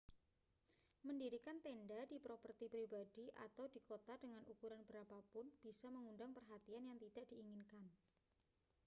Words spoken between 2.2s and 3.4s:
properti pribadi